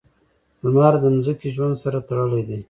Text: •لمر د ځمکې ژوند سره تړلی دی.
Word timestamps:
•لمر 0.63 0.93
د 1.01 1.05
ځمکې 1.25 1.47
ژوند 1.55 1.75
سره 1.83 1.99
تړلی 2.07 2.43
دی. 2.47 2.57